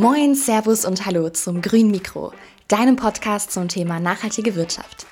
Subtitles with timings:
[0.00, 2.32] Moin, Servus und Hallo zum Grün Mikro,
[2.68, 5.06] deinem Podcast zum Thema nachhaltige Wirtschaft.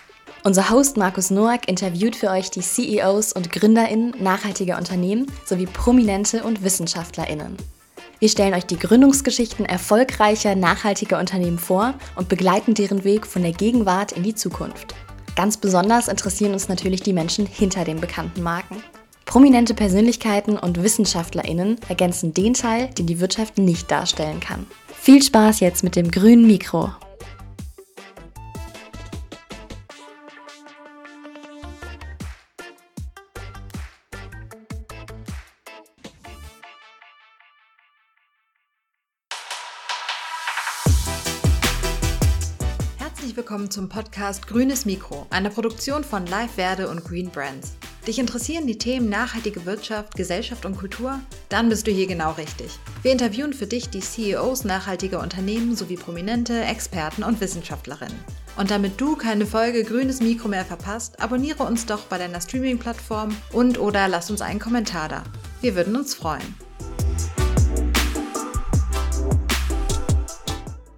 [0.45, 6.43] Unser Host Markus Noack interviewt für euch die CEOs und GründerInnen nachhaltiger Unternehmen sowie Prominente
[6.43, 7.59] und WissenschaftlerInnen.
[8.19, 13.53] Wir stellen euch die Gründungsgeschichten erfolgreicher, nachhaltiger Unternehmen vor und begleiten deren Weg von der
[13.53, 14.95] Gegenwart in die Zukunft.
[15.37, 18.83] Ganz besonders interessieren uns natürlich die Menschen hinter den bekannten Marken.
[19.29, 24.67] Prominente Persönlichkeiten und WissenschaftlerInnen ergänzen den Teil, den die Wirtschaft nicht darstellen kann.
[24.95, 26.91] Viel Spaß jetzt mit dem grünen Mikro.
[42.97, 47.75] Herzlich willkommen zum Podcast Grünes Mikro, einer Produktion von Live Verde und Green Brands.
[48.09, 51.21] Dich interessieren die Themen nachhaltige Wirtschaft, Gesellschaft und Kultur?
[51.51, 52.71] Dann bist du hier genau richtig.
[53.03, 58.17] Wir interviewen für dich die CEOs nachhaltiger Unternehmen sowie prominente Experten und Wissenschaftlerinnen.
[58.57, 63.37] Und damit du keine Folge Grünes Mikro mehr verpasst, abonniere uns doch bei deiner Streaming-Plattform
[63.53, 65.23] und oder lass uns einen Kommentar da.
[65.61, 66.55] Wir würden uns freuen.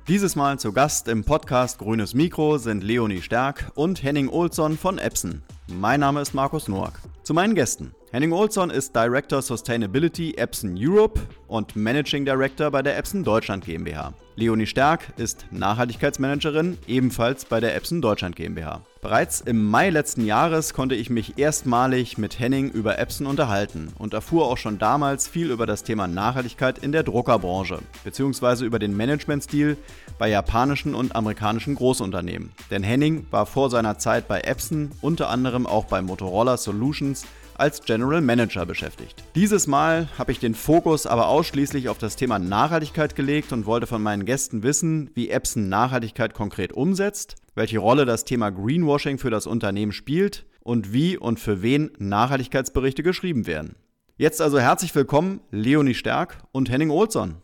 [0.06, 4.98] Dieses Mal zu Gast im Podcast Grünes Mikro sind Leonie Stärk und Henning Olsson von
[4.98, 5.42] Epson.
[5.78, 6.94] Mein Name ist Markus Noack.
[7.22, 7.94] Zu meinen Gästen.
[8.10, 14.12] Henning Olsson ist Director Sustainability Epson Europe und Managing Director bei der Epson Deutschland GmbH.
[14.34, 18.82] Leonie Stärk ist Nachhaltigkeitsmanagerin, ebenfalls bei der Epson Deutschland GmbH.
[19.02, 24.12] Bereits im Mai letzten Jahres konnte ich mich erstmalig mit Henning über Epson unterhalten und
[24.12, 28.94] erfuhr auch schon damals viel über das Thema Nachhaltigkeit in der Druckerbranche, beziehungsweise über den
[28.94, 29.78] Managementstil
[30.18, 32.52] bei japanischen und amerikanischen Großunternehmen.
[32.70, 37.82] Denn Henning war vor seiner Zeit bei Epson unter anderem auch bei Motorola Solutions als
[37.82, 39.24] General Manager beschäftigt.
[39.34, 43.86] Dieses Mal habe ich den Fokus aber ausschließlich auf das Thema Nachhaltigkeit gelegt und wollte
[43.86, 49.30] von meinen Gästen wissen, wie Epson Nachhaltigkeit konkret umsetzt, welche Rolle das Thema Greenwashing für
[49.30, 53.76] das Unternehmen spielt und wie und für wen Nachhaltigkeitsberichte geschrieben werden.
[54.16, 57.36] Jetzt also herzlich willkommen Leonie Stärk und Henning Olsson.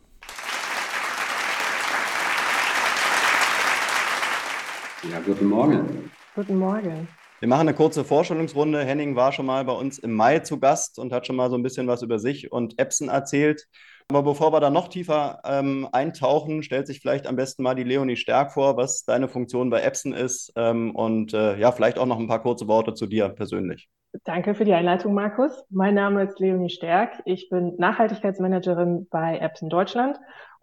[5.11, 6.11] Ja, guten Morgen.
[6.35, 7.07] Guten Morgen.
[7.39, 8.83] Wir machen eine kurze Vorstellungsrunde.
[8.83, 11.55] Henning war schon mal bei uns im Mai zu Gast und hat schon mal so
[11.55, 13.67] ein bisschen was über sich und Epson erzählt.
[14.09, 17.83] Aber bevor wir da noch tiefer ähm, eintauchen, stellt sich vielleicht am besten mal die
[17.83, 22.05] Leonie Stärk vor, was deine Funktion bei Epson ist ähm, und äh, ja, vielleicht auch
[22.05, 23.89] noch ein paar kurze Worte zu dir persönlich.
[24.23, 25.51] Danke für die Einleitung, Markus.
[25.69, 27.21] Mein Name ist Leonie Stärk.
[27.25, 30.17] Ich bin Nachhaltigkeitsmanagerin bei Epson Deutschland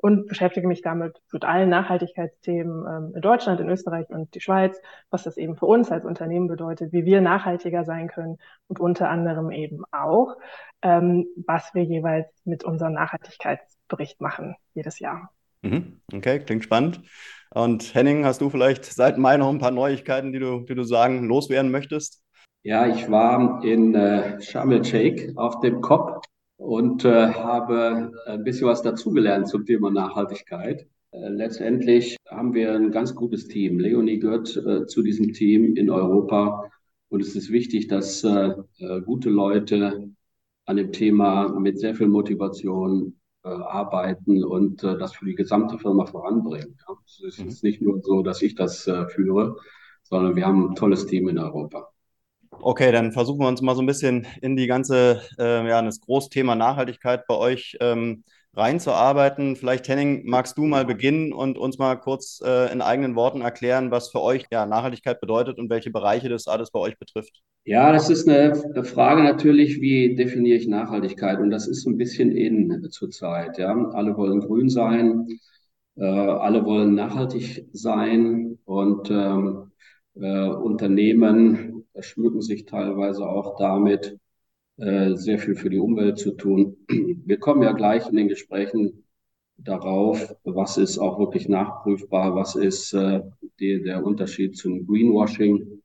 [0.05, 4.81] und beschäftige mich damit mit allen Nachhaltigkeitsthemen ähm, in Deutschland, in Österreich und die Schweiz,
[5.11, 8.38] was das eben für uns als Unternehmen bedeutet, wie wir nachhaltiger sein können
[8.69, 10.37] und unter anderem eben auch,
[10.84, 15.31] ähm, was wir jeweils mit unserem Nachhaltigkeitsbericht machen jedes Jahr.
[15.62, 16.00] Mhm.
[16.12, 17.00] Okay, klingt spannend.
[17.50, 20.84] Und Henning, hast du vielleicht seit Mai noch ein paar Neuigkeiten, die du, die du
[20.84, 22.23] sagen, loswerden möchtest?
[22.62, 26.25] Ja, ich war in äh, Sharm el-Sheikh auf dem COP
[26.56, 30.87] und äh, habe ein bisschen was dazugelernt zum Thema Nachhaltigkeit.
[31.12, 33.78] Äh, letztendlich haben wir ein ganz gutes Team.
[33.78, 36.71] Leonie gehört äh, zu diesem Team in Europa
[37.09, 40.11] und es ist wichtig, dass äh, äh, gute Leute
[40.66, 45.78] an dem Thema mit sehr viel Motivation äh, arbeiten und äh, das für die gesamte
[45.78, 46.78] Firma voranbringen.
[46.88, 46.94] Ja.
[47.06, 47.69] Es ist mhm.
[47.69, 49.56] nicht nur so, dass ich das äh, führe,
[50.02, 51.88] sondern wir haben ein tolles Team in Europa.
[52.60, 56.00] Okay, dann versuchen wir uns mal so ein bisschen in die ganze, äh, ja, das
[56.00, 58.25] Großthema Nachhaltigkeit bei euch ähm,
[58.56, 59.56] reinzuarbeiten.
[59.56, 63.91] Vielleicht, Henning, magst du mal beginnen und uns mal kurz äh, in eigenen Worten erklären,
[63.91, 67.43] was für euch ja, Nachhaltigkeit bedeutet und welche Bereiche das alles bei euch betrifft?
[67.64, 68.54] Ja, das ist eine,
[68.84, 71.38] Frage natürlich, wie definiere ich Nachhaltigkeit?
[71.41, 73.59] Und das ist so ein bisschen in zurzeit.
[73.59, 73.75] Ja?
[73.93, 75.26] Alle wollen grün sein,
[75.97, 79.72] äh, alle wollen nachhaltig sein und ähm,
[80.16, 84.19] äh, Unternehmen schmücken sich teilweise auch damit,
[84.77, 86.77] sehr viel für die Umwelt zu tun.
[86.89, 89.05] Wir kommen ja gleich in den Gesprächen
[89.57, 93.23] darauf, was ist auch wirklich nachprüfbar, was ist äh,
[93.61, 95.81] die, der Unterschied zum Greenwashing,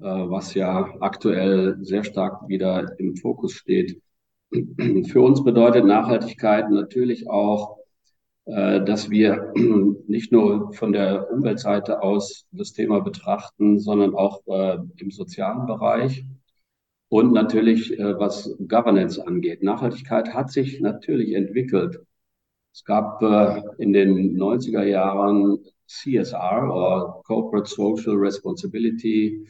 [0.00, 4.00] äh, was ja aktuell sehr stark wieder im Fokus steht.
[4.50, 7.82] Für uns bedeutet Nachhaltigkeit natürlich auch
[8.44, 9.52] äh, dass wir
[10.08, 16.24] nicht nur von der Umweltseite aus das Thema betrachten, sondern auch äh, im sozialen Bereich
[17.12, 19.62] und natürlich äh, was Governance angeht.
[19.62, 22.00] Nachhaltigkeit hat sich natürlich entwickelt.
[22.72, 23.20] Es gab
[23.76, 29.46] in den 90er Jahren CSR oder Corporate Social Responsibility.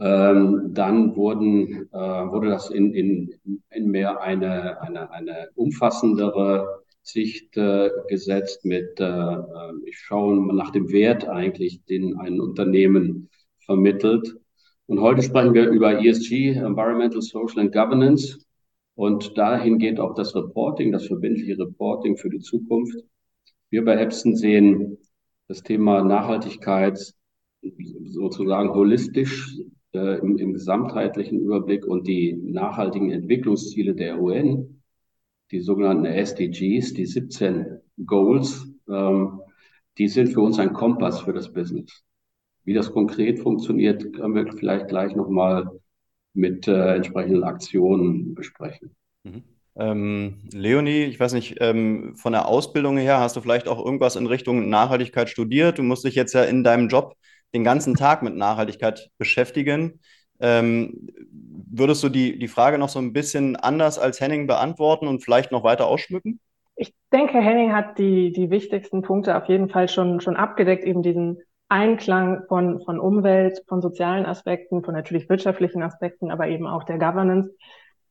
[0.00, 3.34] Ähm, dann wurden, wurde das in, in,
[3.68, 9.36] in mehr eine, eine, eine umfassendere Sicht äh, gesetzt mit, äh,
[9.84, 13.28] ich schaue nach dem Wert eigentlich, den ein Unternehmen
[13.66, 14.34] vermittelt.
[14.86, 18.38] Und heute sprechen wir über ESG, Environmental, Social and Governance.
[18.94, 22.96] Und dahin geht auch das Reporting, das verbindliche Reporting für die Zukunft.
[23.68, 24.98] Wir bei Epson sehen
[25.48, 26.98] das Thema Nachhaltigkeit
[28.04, 29.58] sozusagen holistisch
[29.92, 34.82] äh, im, im gesamtheitlichen Überblick und die nachhaltigen Entwicklungsziele der UN,
[35.50, 39.40] die sogenannten SDGs, die 17 Goals, ähm,
[39.98, 42.04] die sind für uns ein Kompass für das Business.
[42.66, 45.70] Wie das konkret funktioniert, können wir vielleicht gleich nochmal
[46.34, 48.90] mit äh, entsprechenden Aktionen besprechen.
[49.22, 49.44] Mhm.
[49.76, 54.16] Ähm, Leonie, ich weiß nicht, ähm, von der Ausbildung her hast du vielleicht auch irgendwas
[54.16, 55.78] in Richtung Nachhaltigkeit studiert?
[55.78, 57.14] Du musst dich jetzt ja in deinem Job
[57.54, 60.00] den ganzen Tag mit Nachhaltigkeit beschäftigen.
[60.40, 61.08] Ähm,
[61.70, 65.52] würdest du die, die Frage noch so ein bisschen anders als Henning beantworten und vielleicht
[65.52, 66.40] noch weiter ausschmücken?
[66.74, 71.02] Ich denke, Henning hat die, die wichtigsten Punkte auf jeden Fall schon, schon abgedeckt, eben
[71.02, 76.84] diesen Einklang von, von Umwelt, von sozialen Aspekten, von natürlich wirtschaftlichen Aspekten, aber eben auch
[76.84, 77.50] der Governance.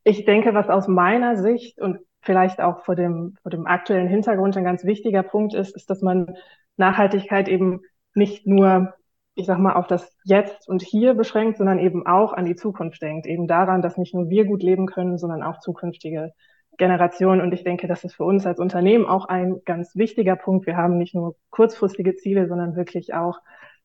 [0.03, 4.57] Ich denke, was aus meiner Sicht und vielleicht auch vor dem, vor dem aktuellen Hintergrund
[4.57, 6.35] ein ganz wichtiger Punkt ist, ist, dass man
[6.77, 7.81] Nachhaltigkeit eben
[8.13, 8.93] nicht nur
[9.35, 13.01] ich sag mal, auf das Jetzt und Hier beschränkt, sondern eben auch an die Zukunft
[13.01, 13.27] denkt.
[13.27, 16.31] Eben daran, dass nicht nur wir gut leben können, sondern auch zukünftige
[16.77, 17.41] Generationen.
[17.41, 20.65] Und ich denke, das ist für uns als Unternehmen auch ein ganz wichtiger Punkt.
[20.65, 23.39] Wir haben nicht nur kurzfristige Ziele, sondern wirklich auch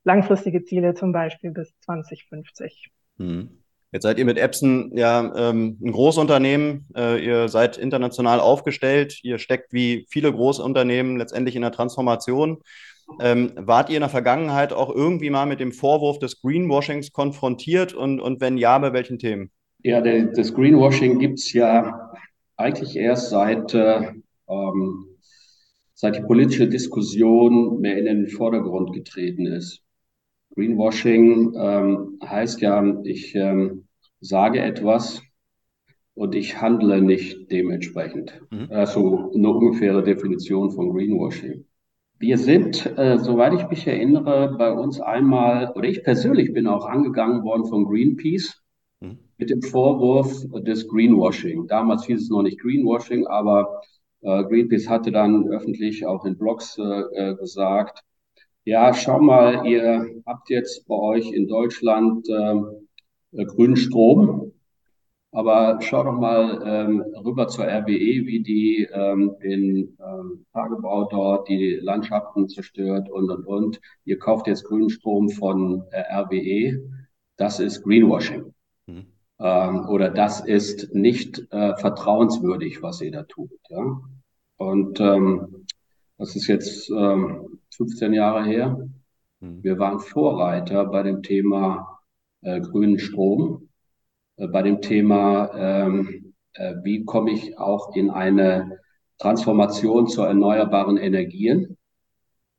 [0.04, 2.90] langfristige Ziele, zum Beispiel bis 2050.
[3.18, 3.60] Hm.
[3.92, 6.86] Jetzt seid ihr mit Epson ja ähm, ein Großunternehmen.
[6.96, 9.18] Äh, ihr seid international aufgestellt.
[9.24, 12.58] Ihr steckt wie viele Großunternehmen letztendlich in der Transformation.
[13.20, 17.92] Ähm, wart ihr in der Vergangenheit auch irgendwie mal mit dem Vorwurf des Greenwashings konfrontiert
[17.92, 19.50] und, und wenn ja, bei welchen Themen?
[19.82, 22.12] Ja, der, das Greenwashing gibt es ja
[22.60, 24.12] eigentlich erst seit, äh,
[24.48, 25.06] ähm,
[25.94, 29.82] seit die politische Diskussion mehr in den Vordergrund getreten ist.
[30.54, 33.86] Greenwashing ähm, heißt ja, ich ähm,
[34.20, 35.22] sage etwas
[36.14, 38.40] und ich handle nicht dementsprechend.
[38.50, 38.66] Mhm.
[38.70, 41.64] Also eine ungefähre Definition von Greenwashing.
[42.18, 46.84] Wir sind, äh, soweit ich mich erinnere, bei uns einmal, oder ich persönlich bin auch
[46.84, 48.60] angegangen worden von Greenpeace.
[49.40, 51.66] Mit dem Vorwurf des Greenwashing.
[51.66, 53.80] Damals hieß es noch nicht Greenwashing, aber
[54.20, 58.02] äh, Greenpeace hatte dann öffentlich auch in Blogs äh, äh gesagt,
[58.64, 64.52] ja, schau mal, ihr habt jetzt bei euch in Deutschland äh, grünen Strom
[65.32, 71.48] aber schau doch mal ähm, rüber zur RWE, wie die ähm, den ähm, Tagebau dort,
[71.48, 73.80] die Landschaften zerstört und, und, und.
[74.04, 76.82] Ihr kauft jetzt grünen Strom von äh, RWE.
[77.36, 78.52] Das ist Greenwashing.
[79.40, 83.50] Ähm, oder das ist nicht äh, vertrauenswürdig, was ihr da tut.
[83.68, 84.00] Ja?
[84.56, 85.66] Und ähm,
[86.18, 88.88] das ist jetzt ähm, 15 Jahre her.
[89.40, 89.62] Mhm.
[89.62, 92.00] Wir waren Vorreiter bei dem Thema
[92.42, 93.70] äh, grünen Strom
[94.40, 98.80] äh, bei dem Thema, ähm, äh, wie komme ich auch in eine
[99.18, 101.76] Transformation zu erneuerbaren Energien.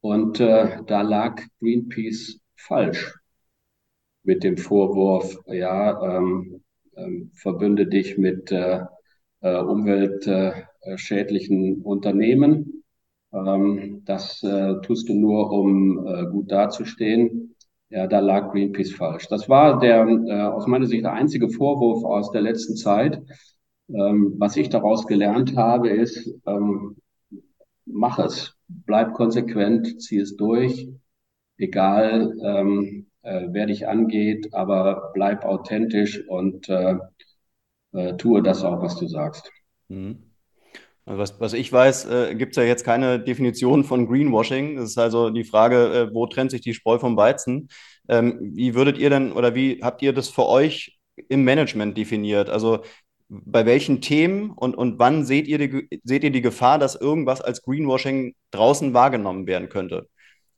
[0.01, 3.15] Und äh, da lag Greenpeace falsch
[4.23, 6.60] mit dem Vorwurf, ja, ähm,
[7.01, 8.81] ähm, verbünde dich mit äh,
[9.41, 12.83] äh, umweltschädlichen Unternehmen.
[13.33, 17.55] Ähm, das äh, tust du nur, um äh, gut dazustehen.
[17.89, 19.27] Ja, da lag Greenpeace falsch.
[19.27, 23.21] Das war der äh, aus meiner Sicht der einzige Vorwurf aus der letzten Zeit.
[23.89, 26.97] Ähm, was ich daraus gelernt habe, ist, ähm,
[27.85, 30.87] mach es, bleib konsequent, zieh es durch,
[31.57, 36.95] egal ähm, äh, wer dich angeht, aber bleib authentisch und äh,
[37.93, 39.51] äh, tue das auch, was du sagst.
[39.89, 40.31] Mhm.
[41.05, 44.77] Also was, was ich weiß, äh, gibt es ja jetzt keine Definition von Greenwashing.
[44.77, 47.69] Das ist also die Frage, äh, wo trennt sich die Spreu vom Weizen?
[48.07, 52.49] Ähm, wie würdet ihr denn oder wie habt ihr das für euch im Management definiert?
[52.49, 52.83] Also
[53.29, 57.41] bei welchen Themen und, und wann seht ihr, die, seht ihr die Gefahr, dass irgendwas
[57.41, 60.07] als Greenwashing draußen wahrgenommen werden könnte?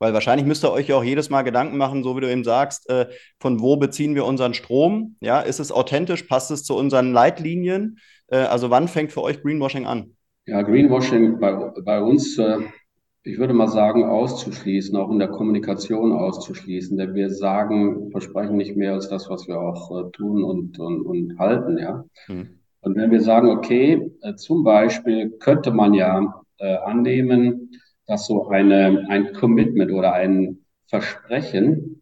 [0.03, 2.43] Weil wahrscheinlich müsst ihr euch ja auch jedes Mal Gedanken machen, so wie du eben
[2.43, 3.07] sagst, äh,
[3.39, 5.15] von wo beziehen wir unseren Strom?
[5.21, 6.23] Ja, ist es authentisch?
[6.23, 7.99] Passt es zu unseren Leitlinien?
[8.27, 10.17] Äh, also wann fängt für euch Greenwashing an?
[10.45, 11.53] Ja, Greenwashing bei,
[11.85, 12.57] bei uns, äh,
[13.23, 18.75] ich würde mal sagen, auszuschließen, auch in der Kommunikation auszuschließen, denn wir sagen, versprechen nicht
[18.75, 22.03] mehr als das, was wir auch äh, tun und, und, und halten, ja.
[22.27, 22.59] Mhm.
[22.81, 27.71] Und wenn wir sagen, okay, äh, zum Beispiel könnte man ja äh, annehmen,
[28.07, 32.01] dass so eine, ein Commitment oder ein Versprechen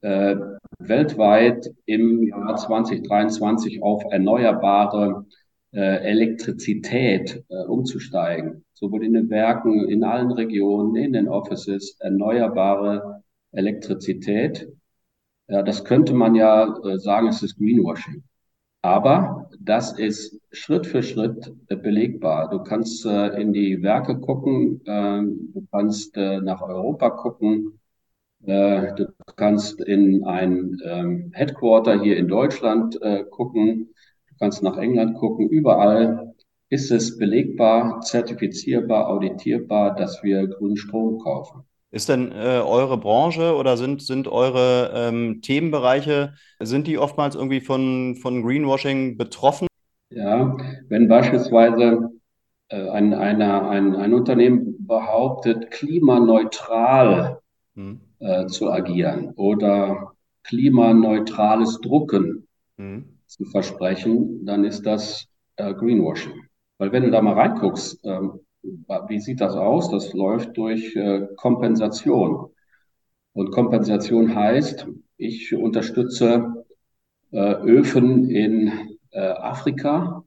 [0.00, 0.36] äh,
[0.78, 5.26] weltweit im Jahr 2023 auf erneuerbare
[5.72, 13.22] äh, Elektrizität äh, umzusteigen, sowohl in den Werken, in allen Regionen, in den Offices, erneuerbare
[13.52, 14.68] Elektrizität.
[15.48, 18.24] Ja, das könnte man ja äh, sagen, es ist Greenwashing.
[18.82, 22.50] Aber das ist Schritt für Schritt äh, belegbar.
[22.50, 27.80] Du kannst äh, in die Werke gucken, äh, du kannst äh, nach Europa gucken,
[28.44, 32.98] äh, du kannst in ein ähm, Headquarter hier in Deutschland
[33.30, 33.94] gucken,
[34.34, 36.34] Du kannst nach England gucken, überall
[36.68, 41.62] ist es belegbar, zertifizierbar, auditierbar, dass wir grünen Strom kaufen.
[41.92, 47.60] Ist denn äh, eure Branche oder sind, sind eure ähm, Themenbereiche, sind die oftmals irgendwie
[47.60, 49.68] von, von Greenwashing betroffen?
[50.14, 50.56] Ja,
[50.88, 52.10] wenn beispielsweise
[52.68, 57.40] äh, ein, einer, ein, ein Unternehmen behauptet, klimaneutral
[57.74, 58.00] hm.
[58.20, 60.12] äh, zu agieren oder
[60.44, 66.44] klimaneutrales Drucken, hm zu versprechen, dann ist das äh, Greenwashing.
[66.78, 69.90] Weil wenn du da mal reinguckst, ähm, wie sieht das aus?
[69.90, 72.50] Das läuft durch äh, Kompensation.
[73.32, 76.64] Und Kompensation heißt, ich unterstütze
[77.32, 80.24] äh, Öfen in äh, Afrika,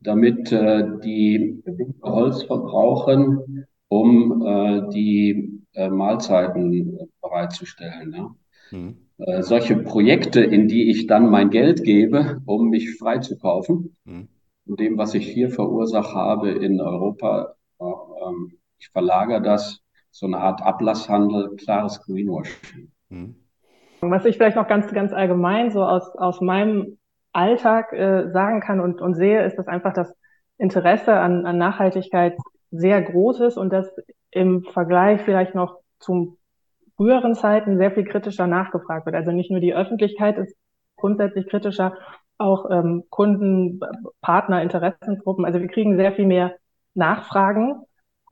[0.00, 1.62] damit äh, die
[2.02, 8.12] Holz verbrauchen, um äh, die äh, Mahlzeiten bereitzustellen.
[8.12, 8.34] Ja?
[8.70, 8.96] Mhm.
[9.18, 13.96] Äh, solche Projekte, in die ich dann mein Geld gebe, um mich freizukaufen.
[14.04, 14.28] Mhm.
[14.66, 20.26] Und dem, was ich hier verursacht habe in Europa, äh, ähm, ich verlagere das, so
[20.26, 22.90] eine Art Ablasshandel, klares Greenwashing.
[23.08, 23.36] Mhm.
[24.00, 26.98] Was ich vielleicht noch ganz, ganz allgemein so aus, aus meinem
[27.36, 30.14] Alltag äh, sagen kann und, und sehe, ist, dass einfach das
[30.58, 32.36] Interesse an, an Nachhaltigkeit
[32.70, 33.94] sehr groß ist und das
[34.30, 36.38] im Vergleich vielleicht noch zum
[36.96, 39.14] früheren Zeiten sehr viel kritischer nachgefragt wird.
[39.14, 40.56] Also nicht nur die Öffentlichkeit ist
[40.96, 41.94] grundsätzlich kritischer,
[42.38, 43.80] auch ähm, Kunden,
[44.20, 45.44] Partner, Interessengruppen.
[45.44, 46.54] Also wir kriegen sehr viel mehr
[46.94, 47.82] Nachfragen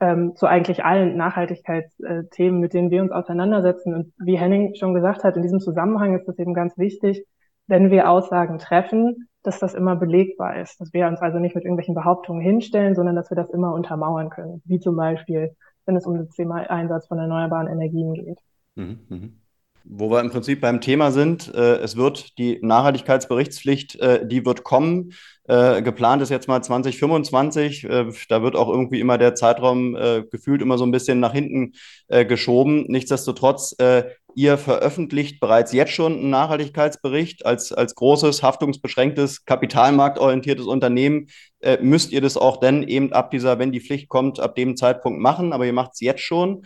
[0.01, 3.93] ähm, zu eigentlich allen Nachhaltigkeitsthemen, mit denen wir uns auseinandersetzen.
[3.93, 7.25] Und wie Henning schon gesagt hat, in diesem Zusammenhang ist es eben ganz wichtig,
[7.67, 11.63] wenn wir Aussagen treffen, dass das immer belegbar ist, dass wir uns also nicht mit
[11.63, 15.55] irgendwelchen Behauptungen hinstellen, sondern dass wir das immer untermauern können, wie zum Beispiel,
[15.85, 18.39] wenn es um das Thema Einsatz von erneuerbaren Energien geht.
[18.75, 19.41] Mhm, mhm.
[19.87, 24.63] Wo wir im Prinzip beim Thema sind, äh, es wird die Nachhaltigkeitsberichtspflicht, äh, die wird
[24.63, 25.13] kommen.
[25.47, 27.83] Äh, geplant ist jetzt mal 2025.
[27.83, 31.33] Äh, da wird auch irgendwie immer der Zeitraum äh, gefühlt immer so ein bisschen nach
[31.33, 31.73] hinten
[32.07, 32.85] äh, geschoben.
[32.87, 33.75] Nichtsdestotrotz,
[34.33, 41.27] ihr veröffentlicht bereits jetzt schon einen Nachhaltigkeitsbericht als, als großes, haftungsbeschränktes, kapitalmarktorientiertes Unternehmen.
[41.81, 45.19] müsst ihr das auch dann eben ab dieser, wenn die Pflicht kommt, ab dem Zeitpunkt
[45.19, 46.65] machen, aber ihr macht es jetzt schon.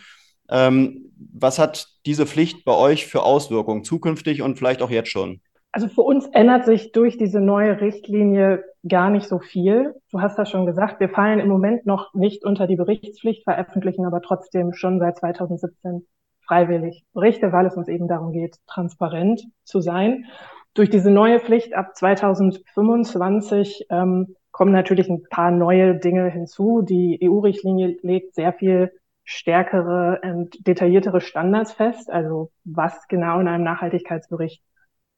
[0.49, 5.41] Ähm, was hat diese Pflicht bei euch für Auswirkungen zukünftig und vielleicht auch jetzt schon?
[5.71, 9.93] Also für uns ändert sich durch diese neue Richtlinie gar nicht so viel.
[10.11, 14.05] Du hast das schon gesagt, wir fallen im Moment noch nicht unter die Berichtspflicht, veröffentlichen
[14.05, 16.07] aber trotzdem schon seit 2017
[16.47, 20.25] freiwillig Berichte, weil es uns eben darum geht, transparent zu sein.
[20.73, 26.81] Durch diese neue Pflicht ab 2025 ähm, kommen natürlich ein paar neue Dinge hinzu.
[26.81, 28.91] Die EU-Richtlinie legt sehr viel
[29.29, 34.63] stärkere und detailliertere Standards fest, also was genau in einem Nachhaltigkeitsbericht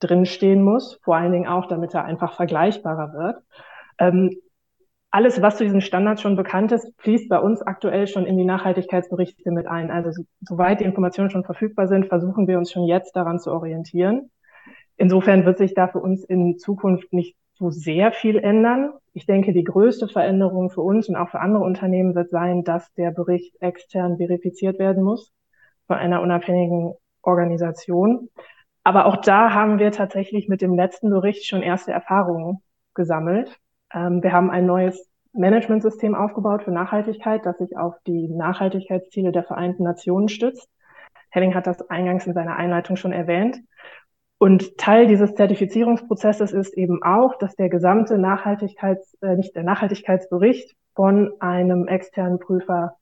[0.02, 3.44] drinstehen muss, vor allen Dingen auch, damit er einfach vergleichbarer wird.
[4.00, 4.32] Ähm,
[5.12, 8.44] alles, was zu diesen Standards schon bekannt ist, fließt bei uns aktuell schon in die
[8.44, 9.92] Nachhaltigkeitsberichte mit ein.
[9.92, 13.52] Also so, soweit die Informationen schon verfügbar sind, versuchen wir uns schon jetzt daran zu
[13.52, 14.30] orientieren.
[14.98, 18.92] Insofern wird sich da für uns in Zukunft nicht so sehr viel ändern.
[19.14, 22.94] Ich denke, die größte Veränderung für uns und auch für andere Unternehmen wird sein, dass
[22.94, 25.34] der Bericht extern verifiziert werden muss
[25.88, 28.30] von einer unabhängigen Organisation.
[28.84, 32.60] Aber auch da haben wir tatsächlich mit dem letzten Bericht schon erste Erfahrungen
[32.94, 33.60] gesammelt.
[33.94, 39.44] Ähm, wir haben ein neues Managementsystem aufgebaut für Nachhaltigkeit, das sich auf die Nachhaltigkeitsziele der
[39.44, 40.70] Vereinten Nationen stützt.
[41.30, 43.58] Henning hat das eingangs in seiner Einleitung schon erwähnt.
[44.42, 50.76] Und Teil dieses Zertifizierungsprozesses ist eben auch, dass der gesamte Nachhaltigkeits, äh, nicht der Nachhaltigkeitsbericht
[50.96, 52.96] von einem externen Prüfer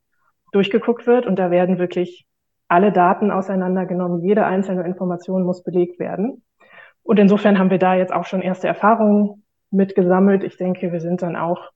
[0.51, 1.25] durchgeguckt wird.
[1.25, 2.27] Und da werden wirklich
[2.67, 4.21] alle Daten auseinandergenommen.
[4.21, 6.43] Jede einzelne Information muss belegt werden.
[7.03, 10.43] Und insofern haben wir da jetzt auch schon erste Erfahrungen mitgesammelt.
[10.43, 11.71] Ich denke, wir sind dann auch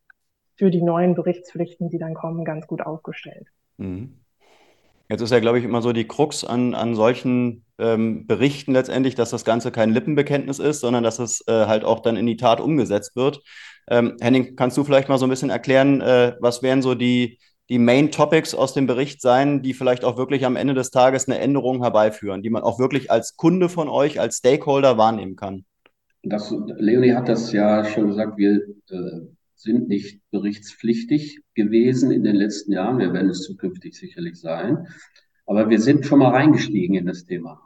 [0.58, 3.48] für die neuen Berichtspflichten, die dann kommen, ganz gut aufgestellt.
[3.78, 4.23] Mhm.
[5.10, 9.16] Jetzt ist ja, glaube ich, immer so die Krux an, an solchen ähm, Berichten letztendlich,
[9.16, 12.38] dass das Ganze kein Lippenbekenntnis ist, sondern dass es äh, halt auch dann in die
[12.38, 13.42] Tat umgesetzt wird.
[13.90, 17.40] Ähm, Henning, kannst du vielleicht mal so ein bisschen erklären, äh, was wären so die,
[17.70, 21.28] die Main Topics aus dem Bericht sein, die vielleicht auch wirklich am Ende des Tages
[21.28, 25.66] eine Änderung herbeiführen, die man auch wirklich als Kunde von euch, als Stakeholder wahrnehmen kann?
[26.24, 29.28] Das, Leonie hat das ja schon gesagt, wir äh,
[29.64, 33.00] sind nicht berichtspflichtig gewesen in den letzten Jahren.
[33.00, 34.88] Wir werden es zukünftig sicherlich sein.
[35.46, 37.62] Aber wir sind schon mal reingestiegen in das Thema.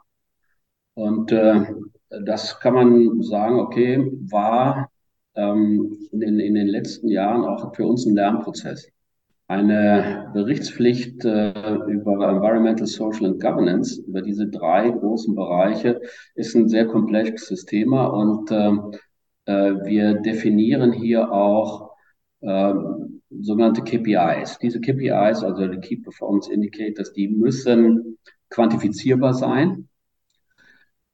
[0.94, 1.66] Und äh,
[2.08, 4.90] das kann man sagen, okay, war
[5.34, 8.88] ähm, in, den, in den letzten Jahren auch für uns ein Lernprozess.
[9.48, 16.00] Eine Berichtspflicht äh, über Environmental, Social and Governance, über diese drei großen Bereiche,
[16.34, 18.72] ist ein sehr komplexes Thema und äh,
[19.46, 21.87] äh wir definieren hier auch
[22.40, 22.74] äh,
[23.40, 24.58] sogenannte KPIs.
[24.58, 28.18] Diese KPIs, also die Key Performance Indicators, die müssen
[28.50, 29.88] quantifizierbar sein,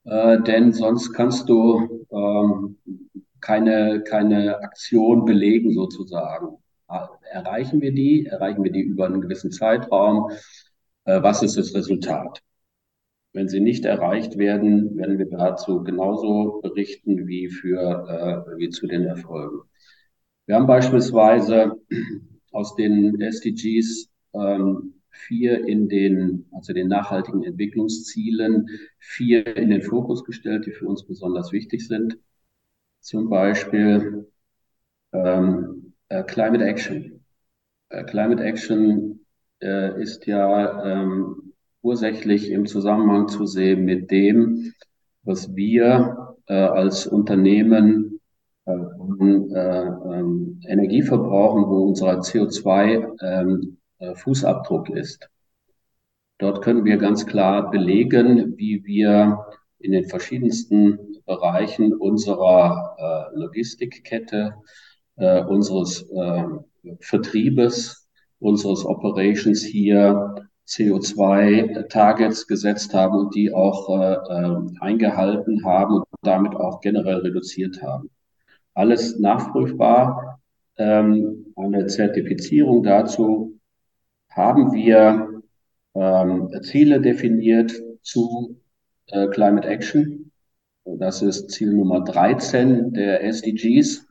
[0.04, 2.78] äh, denn sonst kannst du ähm,
[3.40, 6.58] keine, keine Aktion belegen sozusagen.
[7.32, 8.26] Erreichen wir die?
[8.26, 10.30] Erreichen wir die über einen gewissen Zeitraum?
[11.04, 12.42] Äh, was ist das Resultat?
[13.32, 18.86] Wenn sie nicht erreicht werden, werden wir dazu genauso berichten wie für äh, wie zu
[18.86, 19.62] den Erfolgen.
[20.46, 21.80] Wir haben beispielsweise
[22.52, 30.24] aus den SDGs ähm, vier in den, also den nachhaltigen Entwicklungszielen, vier in den Fokus
[30.24, 32.18] gestellt, die für uns besonders wichtig sind.
[33.00, 34.28] Zum Beispiel
[35.12, 37.24] ähm, äh, Climate Action.
[37.88, 39.20] Äh, Climate Action
[39.62, 44.74] äh, ist ja ähm, ursächlich im Zusammenhang zu sehen mit dem,
[45.22, 48.13] was wir äh, als Unternehmen
[48.66, 55.28] äh, äh, ähm, Energie verbrauchen, wo unser CO2-Fußabdruck ähm, ist.
[56.38, 59.46] Dort können wir ganz klar belegen, wie wir
[59.78, 64.54] in den verschiedensten Bereichen unserer äh, Logistikkette,
[65.16, 66.44] äh, unseres äh,
[67.00, 68.08] Vertriebes,
[68.40, 70.34] unseres Operations hier
[70.66, 77.82] CO2-Targets gesetzt haben und die auch äh, äh, eingehalten haben und damit auch generell reduziert
[77.82, 78.08] haben.
[78.74, 80.40] Alles nachprüfbar.
[80.76, 83.58] Ähm, eine Zertifizierung dazu
[84.30, 85.42] haben wir
[85.94, 88.60] ähm, Ziele definiert zu
[89.06, 90.32] äh, Climate Action.
[90.84, 94.06] Das ist Ziel Nummer 13 der SDGs.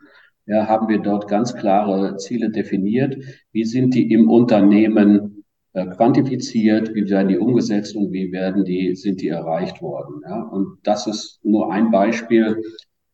[0.45, 3.17] Ja, haben wir dort ganz klare Ziele definiert.
[3.51, 6.93] Wie sind die im Unternehmen äh, quantifiziert?
[6.95, 10.21] Wie werden die umgesetzt und wie werden die, sind die erreicht worden?
[10.27, 12.61] Ja, und das ist nur ein Beispiel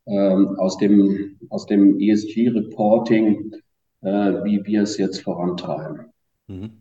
[0.09, 3.53] ähm, aus dem, aus dem ESG-Reporting,
[4.01, 6.11] äh, wie wir es jetzt vorantreiben.
[6.47, 6.71] Mhm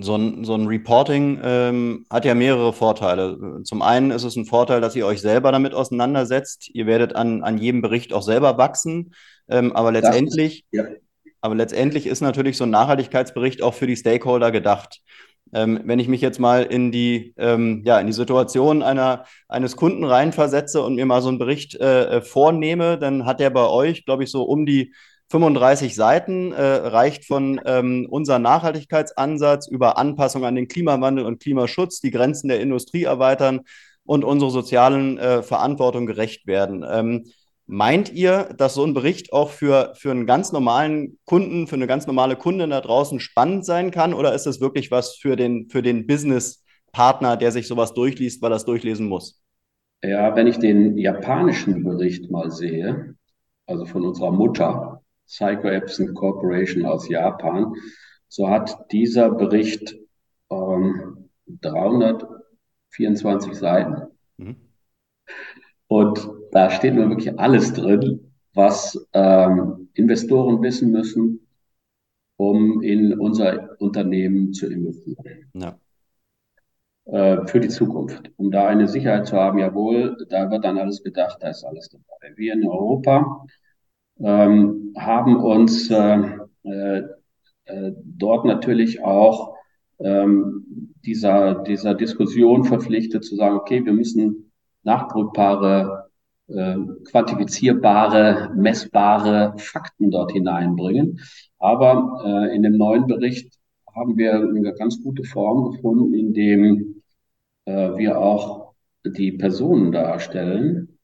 [0.00, 3.62] so ein, so ein Reporting ähm, hat ja mehrere Vorteile.
[3.64, 6.70] Zum einen ist es ein Vorteil, dass ihr euch selber damit auseinandersetzt.
[6.72, 9.14] Ihr werdet an, an jedem Bericht auch selber wachsen.
[9.48, 10.84] Ähm, aber letztendlich, ist, ja.
[11.40, 15.00] aber letztendlich ist natürlich so ein Nachhaltigkeitsbericht auch für die Stakeholder gedacht.
[15.52, 19.76] Ähm, wenn ich mich jetzt mal in die, ähm, ja, in die Situation einer, eines
[19.76, 23.66] Kunden reinversetze und mir mal so einen Bericht äh, äh vornehme, dann hat der bei
[23.66, 24.92] euch, glaube ich, so um die
[25.32, 32.00] 35 Seiten, äh, reicht von ähm, unser Nachhaltigkeitsansatz über Anpassung an den Klimawandel und Klimaschutz,
[32.00, 33.60] die Grenzen der Industrie erweitern
[34.04, 36.84] und unsere sozialen äh, Verantwortung gerecht werden.
[36.88, 37.24] Ähm,
[37.66, 41.86] meint ihr, dass so ein Bericht auch für, für einen ganz normalen Kunden, für eine
[41.86, 44.14] ganz normale Kundin da draußen spannend sein kann?
[44.14, 48.52] Oder ist es wirklich was für den, für den Business-Partner, der sich sowas durchliest, weil
[48.52, 49.40] er es durchlesen muss?
[50.02, 53.14] Ja, wenn ich den japanischen Bericht mal sehe,
[53.66, 57.72] also von unserer Mutter, Psycho Epson Corporation aus Japan,
[58.28, 59.96] so hat dieser Bericht
[60.50, 64.08] ähm, 324 Seiten.
[64.36, 64.56] Mhm.
[65.86, 71.48] Und da steht nur wirklich alles drin, was ähm, Investoren wissen müssen,
[72.36, 75.50] um in unser Unternehmen zu investieren.
[75.54, 75.78] Ja.
[77.06, 81.02] Äh, für die Zukunft, um da eine Sicherheit zu haben, jawohl, da wird dann alles
[81.02, 82.36] bedacht, da ist alles dabei.
[82.36, 83.44] Wir in Europa
[84.20, 86.20] ähm, haben uns äh,
[86.64, 87.02] äh,
[87.64, 89.56] äh, dort natürlich auch
[89.98, 96.10] ähm, dieser, dieser Diskussion verpflichtet zu sagen, okay, wir müssen nachprüfbare,
[97.10, 101.20] quantifizierbare, messbare Fakten dort hineinbringen.
[101.58, 103.58] Aber äh, in dem neuen Bericht
[103.94, 107.02] haben wir eine ganz gute Form gefunden, in dem
[107.64, 110.98] äh, wir auch die Personen darstellen,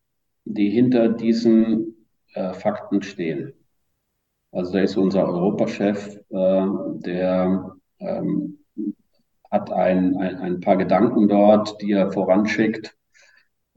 [0.45, 3.53] die hinter diesen äh, Fakten stehen.
[4.51, 8.59] Also da ist unser Europachef, der ähm,
[9.51, 12.98] hat ein, ein, ein paar Gedanken dort, die er voranschickt.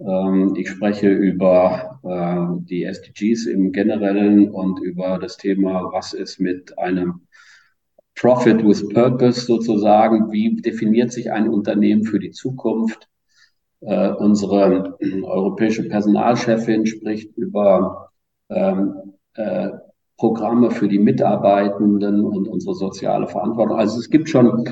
[0.06, 6.40] Ähm, ich spreche über äh, die SDGs im Generellen und über das Thema, was ist
[6.40, 7.22] mit einem
[8.16, 13.08] Profit with Purpose sozusagen, wie definiert sich ein Unternehmen für die Zukunft.
[13.82, 18.12] Äh, unsere äh, europäische Personalchefin spricht über
[18.50, 19.70] ähm, äh,
[20.18, 23.78] Programme für die Mitarbeitenden und unsere soziale Verantwortung.
[23.78, 24.70] Also es gibt schon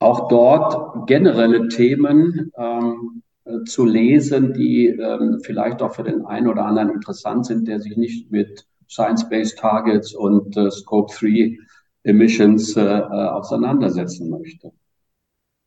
[0.00, 3.29] auch dort generelle Themen ähm, äh,
[3.64, 7.96] zu lesen, die ähm, vielleicht auch für den einen oder anderen interessant sind, der sich
[7.96, 11.56] nicht mit Science-Based Targets und äh, Scope 3
[12.02, 14.72] Emissions äh, äh, auseinandersetzen möchte.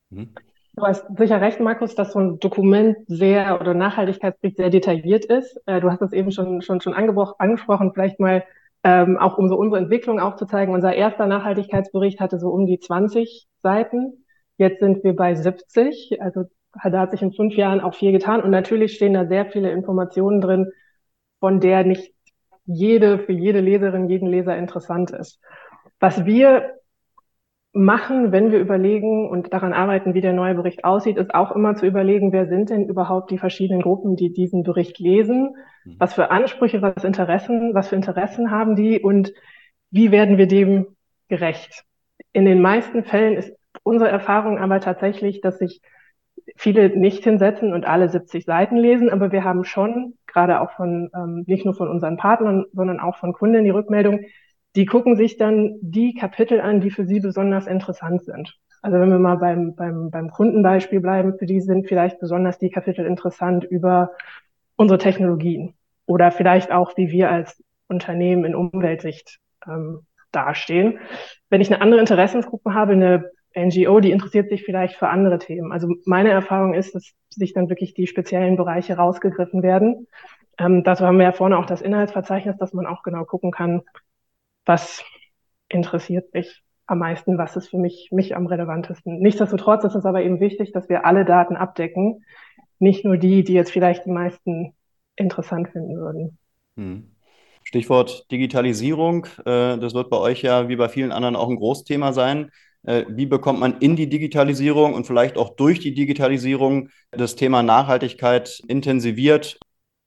[0.09, 0.29] Mhm.
[0.75, 5.61] Du hast sicher recht, Markus, dass so ein Dokument sehr oder Nachhaltigkeitsbericht sehr detailliert ist.
[5.67, 8.43] Äh, du hast es eben schon, schon, schon angesprochen, vielleicht mal
[8.83, 10.73] ähm, auch um so unsere Entwicklung aufzuzeigen.
[10.73, 14.25] Unser erster Nachhaltigkeitsbericht hatte so um die 20 Seiten.
[14.57, 16.21] Jetzt sind wir bei 70.
[16.21, 16.45] Also
[16.83, 18.41] da hat sich in fünf Jahren auch viel getan.
[18.41, 20.71] Und natürlich stehen da sehr viele Informationen drin,
[21.39, 22.13] von der nicht
[22.65, 25.39] jede, für jede Leserin, jeden Leser interessant ist.
[25.99, 26.73] Was wir
[27.73, 31.75] machen, wenn wir überlegen und daran arbeiten, wie der neue Bericht aussieht, ist auch immer
[31.75, 35.55] zu überlegen, wer sind denn überhaupt die verschiedenen Gruppen, die diesen Bericht lesen?
[35.83, 35.95] Mhm.
[35.97, 39.33] Was für Ansprüche, was Interessen, was für Interessen haben die und
[39.89, 40.95] wie werden wir dem
[41.29, 41.83] gerecht?
[42.31, 45.81] In den meisten Fällen ist unsere Erfahrung aber tatsächlich, dass sich
[46.55, 51.09] viele nicht hinsetzen und alle 70 Seiten lesen, aber wir haben schon, gerade auch von,
[51.15, 54.21] ähm, nicht nur von unseren Partnern, sondern auch von Kunden die Rückmeldung,
[54.75, 58.57] die gucken sich dann die Kapitel an, die für sie besonders interessant sind.
[58.81, 62.69] Also wenn wir mal beim, beim, beim Kundenbeispiel bleiben, für die sind vielleicht besonders die
[62.69, 64.11] Kapitel interessant über
[64.75, 65.73] unsere Technologien
[66.05, 70.01] oder vielleicht auch, wie wir als Unternehmen in Umweltsicht ähm,
[70.31, 70.99] dastehen.
[71.49, 75.71] Wenn ich eine andere Interessensgruppe habe, eine NGO, die interessiert sich vielleicht für andere Themen.
[75.71, 80.07] Also meine Erfahrung ist, dass sich dann wirklich die speziellen Bereiche rausgegriffen werden.
[80.57, 83.81] Ähm, dazu haben wir ja vorne auch das Inhaltsverzeichnis, dass man auch genau gucken kann,
[84.65, 85.03] was
[85.69, 89.19] interessiert mich am meisten, was ist für mich, mich am relevantesten.
[89.19, 92.23] Nichtsdestotrotz ist es aber eben wichtig, dass wir alle Daten abdecken,
[92.79, 94.73] nicht nur die, die jetzt vielleicht die meisten
[95.15, 96.37] interessant finden würden.
[96.75, 97.09] Hm.
[97.63, 99.25] Stichwort Digitalisierung.
[99.45, 102.51] Äh, das wird bei euch ja wie bei vielen anderen auch ein Großthema sein.
[102.83, 107.63] Äh, wie bekommt man in die Digitalisierung und vielleicht auch durch die Digitalisierung das Thema
[107.63, 109.59] Nachhaltigkeit intensiviert?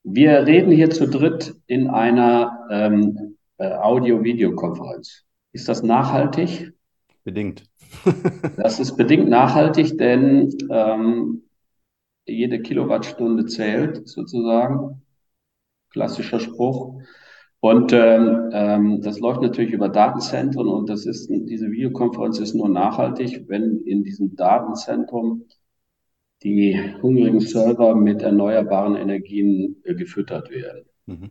[0.05, 5.25] Wir reden hier zu dritt in einer ähm, äh, Audio-Videokonferenz.
[5.53, 6.73] Ist das nachhaltig?
[7.25, 7.65] Bedingt.
[8.57, 11.43] das ist bedingt nachhaltig, denn ähm,
[12.27, 15.03] jede Kilowattstunde zählt sozusagen.
[15.91, 17.01] Klassischer Spruch.
[17.69, 22.69] Und ähm, ähm, das läuft natürlich über Datenzentren und das ist diese Videokonferenz ist nur
[22.69, 25.43] nachhaltig, wenn in diesem Datenzentrum
[26.45, 30.85] die hungrigen Server mit erneuerbaren Energien äh, gefüttert werden.
[31.07, 31.31] Mhm.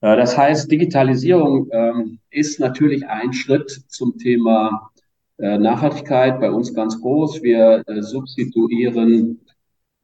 [0.00, 4.92] Äh, das heißt, Digitalisierung ähm, ist natürlich ein Schritt zum Thema
[5.38, 7.42] äh, Nachhaltigkeit bei uns ganz groß.
[7.42, 9.40] Wir äh, substituieren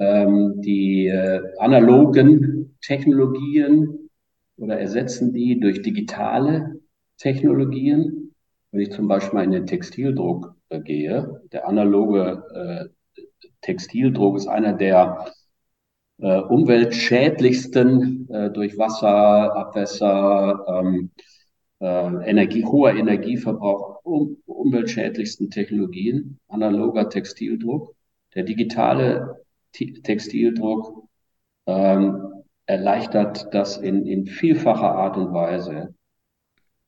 [0.00, 4.03] ähm, die äh, analogen Technologien
[4.56, 6.80] oder ersetzen die durch digitale
[7.18, 8.34] Technologien.
[8.70, 12.88] Wenn ich zum Beispiel mal in den Textildruck äh, gehe, der analoge äh,
[13.60, 15.32] Textildruck ist einer der
[16.18, 21.10] äh, umweltschädlichsten äh, durch Wasser, Abwässer, ähm,
[21.80, 27.94] äh, Energie, hoher Energieverbrauch, um, umweltschädlichsten Technologien, analoger Textildruck.
[28.34, 31.08] Der digitale Textildruck
[31.66, 32.33] ähm,
[32.66, 35.94] erleichtert das in, in vielfacher Art und Weise.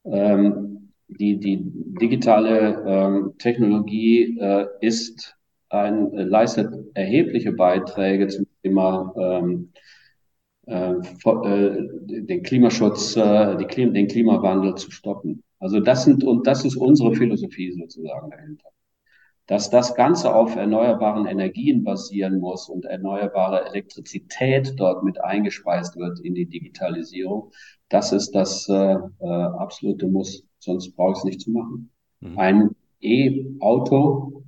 [0.05, 1.61] Ähm, die, die
[2.01, 5.37] digitale ähm, Technologie äh, ist
[5.69, 9.73] ein, äh, leistet erhebliche Beiträge zum Thema ähm,
[10.67, 15.43] äh, äh den Klimaschutz, äh, den Klimawandel zu stoppen.
[15.59, 18.69] Also das sind und das ist unsere Philosophie sozusagen dahinter
[19.47, 26.19] dass das Ganze auf erneuerbaren Energien basieren muss und erneuerbare Elektrizität dort mit eingespeist wird
[26.21, 27.53] in die Digitalisierung,
[27.89, 31.91] das ist das äh, äh, absolute Muss, sonst brauche ich es nicht zu machen.
[32.21, 32.39] Mhm.
[32.39, 34.43] Ein E-Auto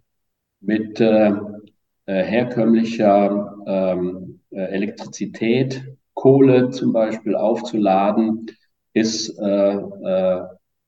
[0.60, 1.32] mit äh,
[2.06, 5.84] äh, herkömmlicher ähm, äh, Elektrizität,
[6.14, 8.46] Kohle zum Beispiel aufzuladen,
[8.94, 10.42] ist, äh, äh,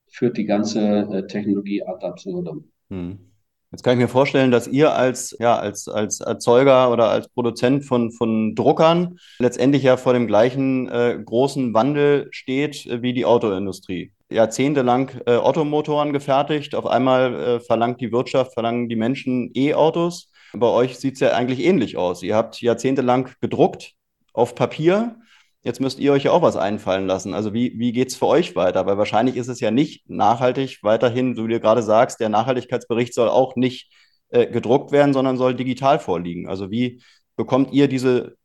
[0.08, 2.64] führt die ganze Technologie ad absurdum.
[2.88, 3.29] Mhm.
[3.72, 7.84] Jetzt kann ich mir vorstellen, dass ihr als, ja, als, als Erzeuger oder als Produzent
[7.84, 13.24] von, von Druckern letztendlich ja vor dem gleichen äh, großen Wandel steht äh, wie die
[13.24, 14.12] Autoindustrie.
[14.28, 20.32] Jahrzehntelang äh, Ottomotoren gefertigt, auf einmal äh, verlangt die Wirtschaft, verlangen die Menschen E-Autos.
[20.52, 22.24] Bei euch sieht es ja eigentlich ähnlich aus.
[22.24, 23.94] Ihr habt jahrzehntelang gedruckt
[24.32, 25.16] auf Papier
[25.62, 27.34] jetzt müsst ihr euch ja auch was einfallen lassen.
[27.34, 28.86] Also wie, wie geht es für euch weiter?
[28.86, 33.14] Weil wahrscheinlich ist es ja nicht nachhaltig weiterhin, so wie du gerade sagst, der Nachhaltigkeitsbericht
[33.14, 33.92] soll auch nicht
[34.30, 36.48] äh, gedruckt werden, sondern soll digital vorliegen.
[36.48, 37.02] Also wie
[37.36, 38.36] bekommt ihr diese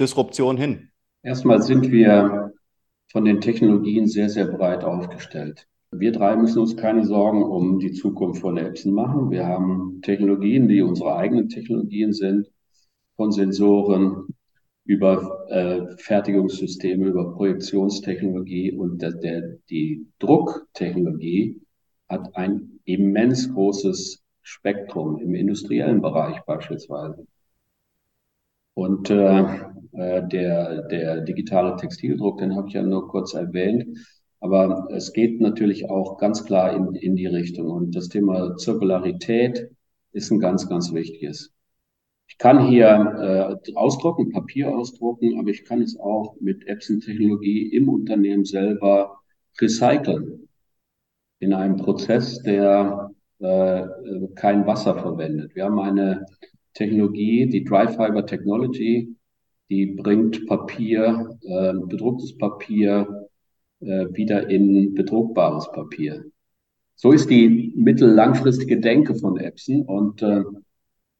[0.00, 0.90] Disruption hin?
[1.22, 2.52] Erstmal sind wir
[3.10, 5.66] von den Technologien sehr, sehr breit aufgestellt.
[5.90, 9.30] Wir drei müssen uns keine Sorgen um die Zukunft von Epson machen.
[9.30, 12.48] Wir haben Technologien, die unsere eigenen Technologien sind,
[13.16, 14.28] von Sensoren
[14.84, 21.60] über äh, Fertigungssysteme, über Projektionstechnologie und der, der, die Drucktechnologie
[22.08, 27.26] hat ein immens großes Spektrum im industriellen Bereich beispielsweise.
[28.74, 29.44] Und äh,
[29.92, 33.98] äh, der, der digitale Textildruck, den habe ich ja nur kurz erwähnt.
[34.40, 37.70] Aber es geht natürlich auch ganz klar in, in die Richtung.
[37.70, 39.70] Und das Thema Zirkularität
[40.12, 41.52] ist ein ganz, ganz wichtiges.
[42.32, 47.90] Ich kann hier äh, ausdrucken, Papier ausdrucken, aber ich kann es auch mit Epson-Technologie im
[47.90, 49.20] Unternehmen selber
[49.60, 50.48] recyceln.
[51.40, 53.82] In einem Prozess, der äh,
[54.34, 55.54] kein Wasser verwendet.
[55.54, 56.24] Wir haben eine
[56.72, 59.14] Technologie, die Dry Fiber Technology,
[59.68, 63.28] die bringt Papier, äh, bedrucktes Papier
[63.80, 66.24] äh, wieder in bedruckbares Papier.
[66.94, 70.44] So ist die mittellangfristige Denke von Epson und äh,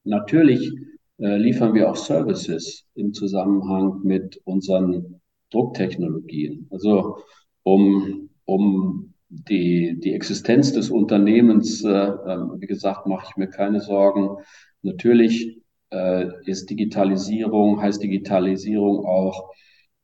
[0.04, 0.72] natürlich
[1.18, 5.20] äh, liefern wir auch Services im Zusammenhang mit unseren
[5.50, 6.68] Drucktechnologien.
[6.70, 7.18] Also
[7.62, 13.80] um, um die, die Existenz des Unternehmens, äh, ähm, wie gesagt, mache ich mir keine
[13.80, 14.36] Sorgen.
[14.82, 19.50] Natürlich äh, ist Digitalisierung, heißt Digitalisierung auch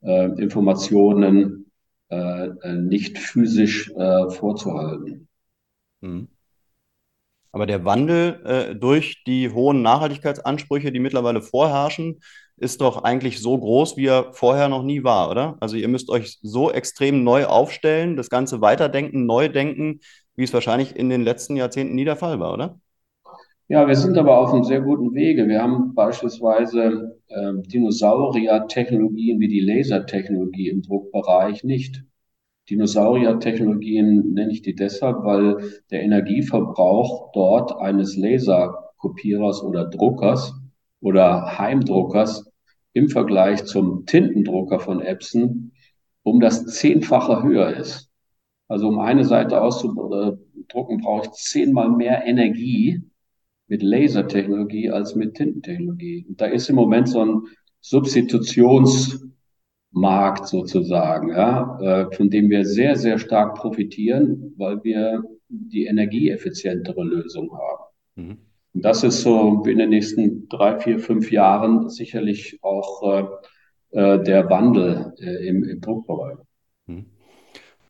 [0.02, 1.70] äh, Informationen
[2.08, 5.28] äh, nicht physisch vorzuhalten.
[6.00, 6.28] Mhm.
[7.52, 12.20] Aber der Wandel äh, durch die hohen Nachhaltigkeitsansprüche, die mittlerweile vorherrschen,
[12.56, 15.56] ist doch eigentlich so groß, wie er vorher noch nie war, oder?
[15.60, 20.00] Also ihr müsst euch so extrem neu aufstellen, das Ganze weiterdenken, neu denken,
[20.36, 22.80] wie es wahrscheinlich in den letzten Jahrzehnten nie der Fall war, oder?
[23.68, 25.46] Ja, wir sind aber auf einem sehr guten Wege.
[25.46, 32.02] Wir haben beispielsweise äh, Dinosaurier-Technologien wie die Lasertechnologie im Druckbereich nicht.
[32.70, 40.54] Dinosaurier-Technologien nenne ich die deshalb, weil der Energieverbrauch dort eines Laserkopierers oder Druckers
[41.00, 42.50] oder Heimdruckers
[42.92, 45.72] im Vergleich zum Tintendrucker von Epson
[46.22, 48.10] um das Zehnfache höher ist.
[48.68, 53.02] Also um eine Seite auszudrucken, brauche ich zehnmal mehr Energie
[53.66, 56.26] mit Lasertechnologie als mit Tintentechnologie.
[56.28, 57.42] Und da ist im Moment so ein
[59.92, 67.02] Substitutionsmarkt sozusagen, ja, äh, von dem wir sehr, sehr stark profitieren, weil wir die energieeffizientere
[67.02, 67.84] Lösung haben.
[68.16, 68.38] Mhm.
[68.74, 73.02] Und das ist so in den nächsten drei, vier, fünf Jahren sicherlich auch
[73.92, 76.36] äh, äh der Wandel äh, im, im Druckbereich.
[76.86, 77.06] Mhm.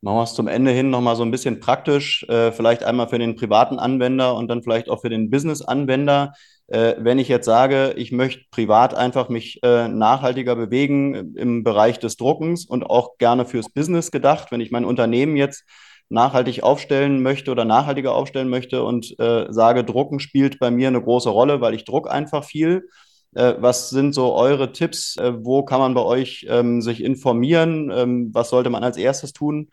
[0.01, 3.19] Machen wir es zum Ende hin nochmal so ein bisschen praktisch, äh, vielleicht einmal für
[3.19, 6.33] den privaten Anwender und dann vielleicht auch für den Business-Anwender.
[6.69, 11.99] Äh, wenn ich jetzt sage, ich möchte privat einfach mich äh, nachhaltiger bewegen im Bereich
[11.99, 15.65] des Druckens und auch gerne fürs Business gedacht, wenn ich mein Unternehmen jetzt
[16.09, 21.01] nachhaltig aufstellen möchte oder nachhaltiger aufstellen möchte und äh, sage, Drucken spielt bei mir eine
[21.01, 22.89] große Rolle, weil ich druck einfach viel.
[23.35, 25.17] Äh, was sind so eure Tipps?
[25.17, 27.91] Äh, wo kann man bei euch ähm, sich informieren?
[27.93, 29.69] Ähm, was sollte man als erstes tun?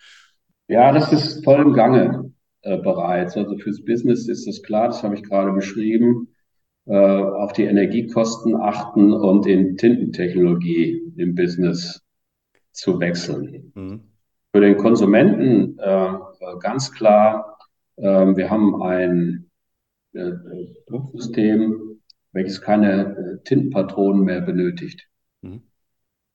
[0.69, 2.33] Ja, das ist voll im Gange
[2.63, 3.37] äh, bereits.
[3.37, 6.29] Also fürs Business ist das klar, das habe ich gerade beschrieben.
[6.87, 12.01] Äh, auf die Energiekosten achten und in Tintentechnologie im Business
[12.71, 13.73] zu wechseln.
[13.75, 14.01] Mhm.
[14.53, 16.13] Für den Konsumenten äh,
[16.61, 17.59] ganz klar,
[17.97, 19.51] ähm, wir haben ein
[20.13, 20.33] äh,
[20.87, 25.09] Drucksystem, welches keine äh, Tintenpatronen mehr benötigt.
[25.43, 25.63] Mhm.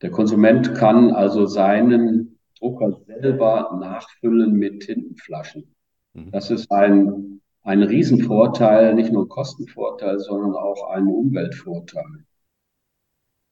[0.02, 5.74] Der Konsument kann also seinen Drucker selber nachfüllen mit Tintenflaschen.
[6.14, 6.32] Mhm.
[6.32, 12.26] Das ist ein, ein Riesenvorteil, nicht nur Kostenvorteil, sondern auch ein Umweltvorteil.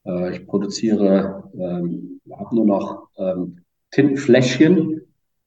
[0.04, 5.02] Äh, ich produziere, ähm, habe nur noch ähm, Tintenfläschchen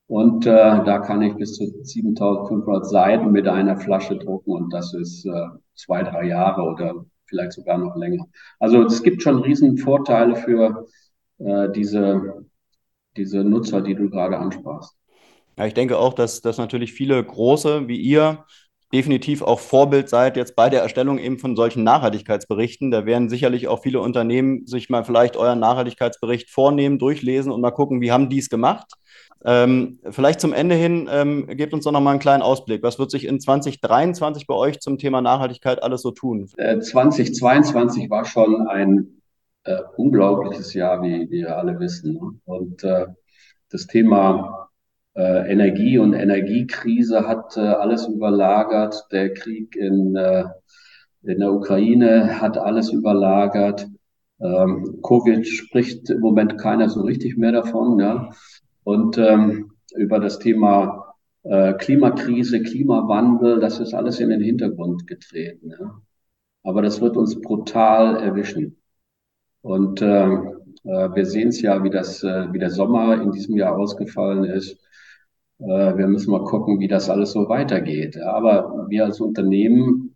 [0.07, 4.93] und äh, da kann ich bis zu 7500 Seiten mit einer Flasche drucken und das
[4.93, 8.27] ist äh, zwei, drei Jahre oder vielleicht sogar noch länger.
[8.59, 10.87] Also es gibt schon riesen Vorteile für
[11.39, 12.45] äh, diese,
[13.17, 14.95] diese Nutzer, die du gerade ansprachst.
[15.57, 18.45] Ja, ich denke auch, dass, dass natürlich viele große wie ihr
[18.93, 22.91] definitiv auch Vorbild seid jetzt bei der Erstellung eben von solchen Nachhaltigkeitsberichten.
[22.91, 27.71] Da werden sicherlich auch viele Unternehmen sich mal vielleicht euren Nachhaltigkeitsbericht vornehmen, durchlesen und mal
[27.71, 28.93] gucken, wie haben die es gemacht.
[29.45, 32.83] Ähm, vielleicht zum Ende hin, ähm, gebt uns doch noch mal einen kleinen Ausblick.
[32.83, 36.49] Was wird sich in 2023 bei euch zum Thema Nachhaltigkeit alles so tun?
[36.57, 39.21] Äh, 2022 war schon ein
[39.63, 42.13] äh, unglaubliches Jahr, wie wir alle wissen.
[42.13, 42.39] Ne?
[42.45, 43.07] Und äh,
[43.69, 44.62] das Thema
[45.15, 49.05] äh, Energie und Energiekrise hat äh, alles überlagert.
[49.11, 50.45] Der Krieg in, äh,
[51.23, 53.87] in der Ukraine hat alles überlagert.
[54.41, 57.99] Ähm, Covid spricht im Moment keiner so richtig mehr davon.
[57.99, 58.29] Ja?
[58.83, 65.71] Und ähm, über das Thema äh, Klimakrise, Klimawandel, das ist alles in den Hintergrund getreten.
[65.71, 66.01] Ja.
[66.63, 68.77] Aber das wird uns brutal erwischen.
[69.61, 73.55] Und äh, äh wir sehen es ja, wie, das, äh, wie der Sommer in diesem
[73.57, 74.77] Jahr ausgefallen ist.
[75.59, 78.17] Äh, wir müssen mal gucken, wie das alles so weitergeht.
[78.17, 80.15] Aber wir als Unternehmen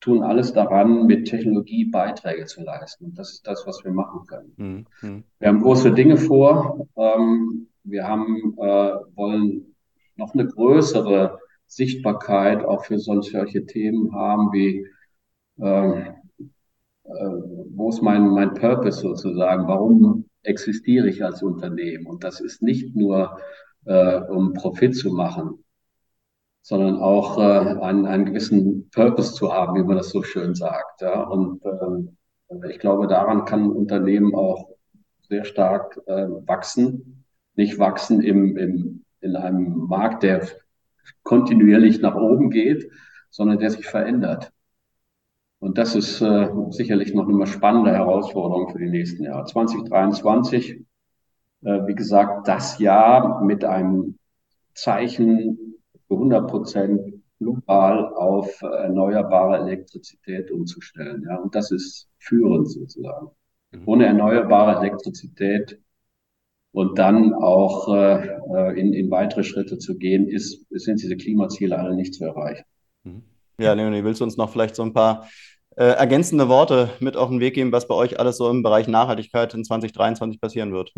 [0.00, 3.06] tun alles daran, mit Technologie Beiträge zu leisten.
[3.06, 4.86] Und das ist das, was wir machen können.
[5.02, 5.24] Mhm.
[5.38, 6.86] Wir haben große Dinge vor.
[6.96, 9.74] Ähm, wir haben, äh, wollen
[10.16, 14.86] noch eine größere Sichtbarkeit auch für solche Themen haben, wie
[15.60, 16.14] ähm,
[17.08, 17.10] äh,
[17.74, 19.66] wo ist mein, mein Purpose sozusagen?
[19.66, 22.06] Warum existiere ich als Unternehmen?
[22.06, 23.38] Und das ist nicht nur,
[23.88, 25.64] äh, um Profit zu machen,
[26.62, 31.00] sondern auch äh, einen, einen gewissen Purpose zu haben, wie man das so schön sagt.
[31.00, 31.22] Ja?
[31.22, 34.68] Und äh, ich glaube, daran kann ein Unternehmen auch
[35.28, 37.24] sehr stark äh, wachsen.
[37.54, 40.46] Nicht wachsen im, im, in einem Markt, der
[41.22, 42.90] kontinuierlich nach oben geht,
[43.30, 44.52] sondern der sich verändert.
[45.60, 49.44] Und das ist äh, sicherlich noch eine spannende Herausforderung für die nächsten Jahre.
[49.44, 50.84] 2023, äh,
[51.60, 54.18] wie gesagt, das Jahr mit einem
[54.74, 57.00] Zeichen für 100 Prozent
[57.38, 61.24] global auf erneuerbare Elektrizität umzustellen.
[61.28, 63.30] Ja, und das ist führend sozusagen.
[63.72, 63.82] Mhm.
[63.86, 65.80] Ohne erneuerbare Elektrizität
[66.72, 71.94] und dann auch äh, in, in weitere Schritte zu gehen, ist, sind diese Klimaziele alle
[71.94, 72.64] nicht zu erreichen.
[73.04, 73.22] Mhm.
[73.60, 75.28] Ja, Leonie, willst du uns noch vielleicht so ein paar
[75.76, 78.88] äh, ergänzende Worte mit auf den Weg geben, was bei euch alles so im Bereich
[78.88, 80.92] Nachhaltigkeit in 2023 passieren wird?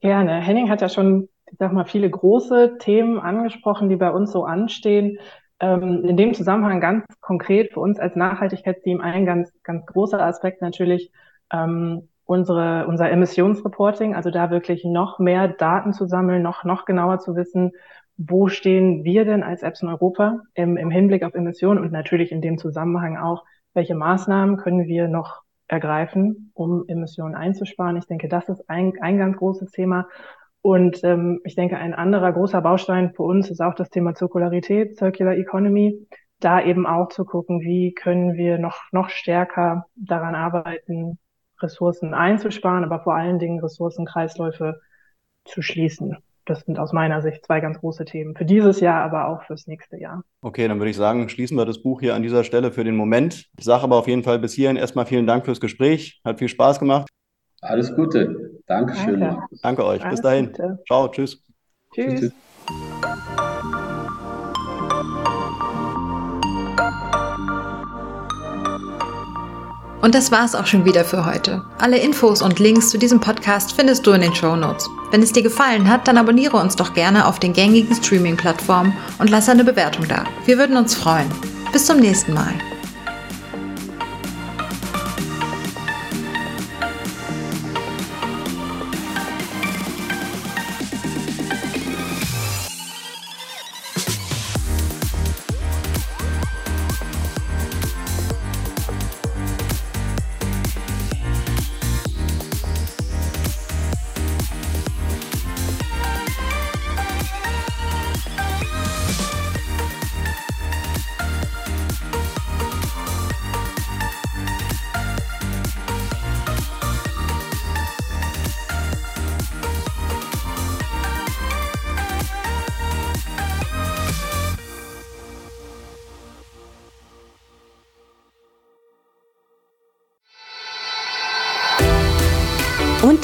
[0.00, 0.40] Gerne.
[0.40, 4.44] Henning hat ja schon, ich sag mal, viele große Themen angesprochen, die bei uns so
[4.44, 5.18] anstehen.
[5.58, 10.60] Ähm, in dem Zusammenhang ganz konkret für uns als Nachhaltigkeitsteam ein ganz, ganz großer Aspekt
[10.60, 11.12] natürlich
[11.50, 17.20] ähm, unsere, unser Emissionsreporting, also da wirklich noch mehr Daten zu sammeln, noch, noch genauer
[17.20, 17.72] zu wissen,
[18.18, 22.32] wo stehen wir denn als Apps in Europa im, im Hinblick auf Emissionen und natürlich
[22.32, 27.96] in dem Zusammenhang auch, welche Maßnahmen können wir noch ergreifen, um Emissionen einzusparen.
[27.96, 30.08] Ich denke, das ist ein, ein ganz großes Thema.
[30.62, 34.96] Und ähm, ich denke, ein anderer großer Baustein für uns ist auch das Thema Zirkularität,
[34.96, 36.06] Circular Economy.
[36.40, 41.18] Da eben auch zu gucken, wie können wir noch, noch stärker daran arbeiten,
[41.60, 44.80] Ressourcen einzusparen, aber vor allen Dingen Ressourcenkreisläufe
[45.44, 46.18] zu schließen.
[46.46, 49.66] Das sind aus meiner Sicht zwei ganz große Themen für dieses Jahr, aber auch fürs
[49.66, 50.22] nächste Jahr.
[50.42, 52.96] Okay, dann würde ich sagen, schließen wir das Buch hier an dieser Stelle für den
[52.96, 53.46] Moment.
[53.58, 56.20] Ich sage aber auf jeden Fall bis hierhin erstmal vielen Dank fürs Gespräch.
[56.24, 57.08] Hat viel Spaß gemacht.
[57.60, 58.60] Alles Gute.
[58.66, 59.20] Dankeschön.
[59.20, 60.02] Danke, Danke euch.
[60.02, 60.46] Alles bis dahin.
[60.46, 60.78] Gute.
[60.86, 61.08] Ciao.
[61.08, 61.42] Tschüss.
[61.92, 62.20] Tschüss.
[62.20, 62.32] tschüss.
[70.06, 71.64] Und das war's auch schon wieder für heute.
[71.78, 74.88] Alle Infos und Links zu diesem Podcast findest du in den Show Notes.
[75.10, 79.30] Wenn es dir gefallen hat, dann abonniere uns doch gerne auf den gängigen Streaming-Plattformen und
[79.30, 80.22] lass eine Bewertung da.
[80.44, 81.28] Wir würden uns freuen.
[81.72, 82.54] Bis zum nächsten Mal.